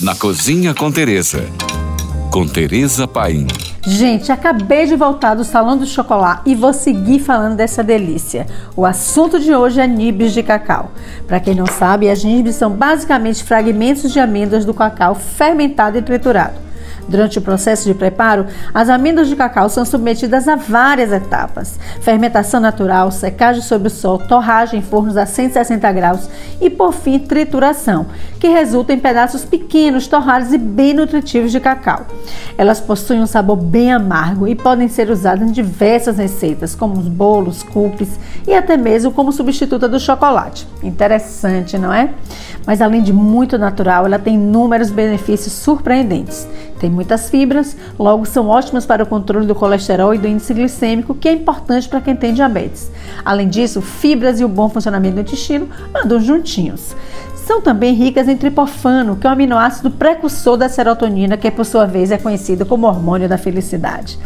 [0.00, 1.42] na Cozinha com Teresa.
[2.30, 3.46] Com Teresa Paim.
[3.86, 8.46] Gente, acabei de voltar do Salão do Chocolate e vou seguir falando dessa delícia.
[8.76, 10.90] O assunto de hoje é nibs de cacau.
[11.26, 16.02] Para quem não sabe, as nibs são basicamente fragmentos de amêndoas do cacau fermentado e
[16.02, 16.65] triturado.
[17.08, 22.60] Durante o processo de preparo, as amêndoas de cacau são submetidas a várias etapas: fermentação
[22.60, 26.28] natural, secagem sob o sol, torragem em fornos a 160 graus
[26.60, 28.06] e, por fim, trituração,
[28.40, 32.06] que resulta em pedaços pequenos, torrados e bem nutritivos de cacau.
[32.58, 37.08] Elas possuem um sabor bem amargo e podem ser usadas em diversas receitas, como os
[37.08, 40.66] bolos, cookies e até mesmo como substituta do chocolate.
[40.82, 42.10] Interessante, não é?
[42.66, 46.48] Mas além de muito natural, ela tem inúmeros benefícios surpreendentes.
[46.80, 51.14] Tem muitas fibras, logo são ótimas para o controle do colesterol e do índice glicêmico,
[51.14, 52.90] que é importante para quem tem diabetes.
[53.24, 56.94] Além disso, fibras e o bom funcionamento do intestino andam juntinhos.
[57.46, 61.86] São também ricas em tripofano, que é um aminoácido precursor da serotonina, que por sua
[61.86, 64.18] vez é conhecido como hormônio da felicidade.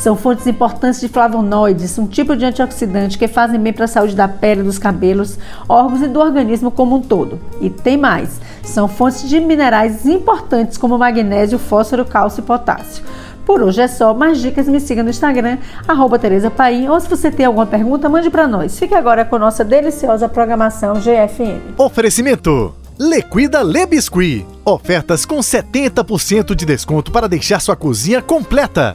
[0.00, 4.16] São fontes importantes de flavonoides, um tipo de antioxidante que fazem bem para a saúde
[4.16, 7.38] da pele, dos cabelos, órgãos e do organismo como um todo.
[7.60, 13.04] E tem mais, são fontes de minerais importantes como magnésio, fósforo, cálcio e potássio.
[13.44, 17.06] Por hoje é só, mais dicas me siga no Instagram, arroba Tereza Paim, ou se
[17.06, 18.78] você tem alguma pergunta, mande para nós.
[18.78, 21.74] Fique agora com nossa deliciosa programação GFM.
[21.76, 24.46] Oferecimento Lequida Le Biscuit.
[24.64, 28.94] Ofertas com 70% de desconto para deixar sua cozinha completa.